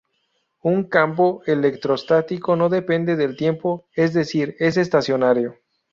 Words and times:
Un 0.69 0.77
campo 0.95 1.27
electrostático 1.45 2.55
no 2.55 2.69
depende 2.69 3.15
del 3.15 3.37
tiempo, 3.37 3.85
es 3.93 4.15
decir 4.15 4.55
es 4.57 4.77
estacionario. 4.77 5.59